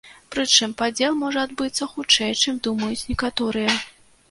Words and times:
Прычым 0.35 0.71
падзел 0.79 1.13
можа 1.23 1.43
адбыцца 1.49 1.89
хутчэй, 1.93 2.33
чым 2.47 2.59
думаюць 2.71 3.07
некаторыя. 3.13 3.79